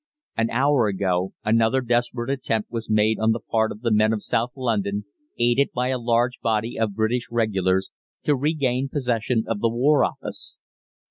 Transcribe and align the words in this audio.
"An 0.35 0.49
hour 0.49 0.87
ago 0.87 1.33
another 1.45 1.79
desperate 1.79 2.31
attempt 2.31 2.71
was 2.71 2.89
made 2.89 3.19
on 3.19 3.33
the 3.33 3.39
part 3.39 3.71
of 3.71 3.81
the 3.81 3.91
men 3.91 4.11
of 4.13 4.23
South 4.23 4.49
London, 4.55 5.05
aided 5.37 5.69
by 5.75 5.89
a 5.89 5.99
large 5.99 6.39
body 6.39 6.75
of 6.75 6.95
British 6.95 7.27
regulars, 7.29 7.91
to 8.23 8.35
regain 8.35 8.89
possession 8.89 9.43
of 9.45 9.59
the 9.59 9.69
War 9.69 10.03
Office. 10.03 10.57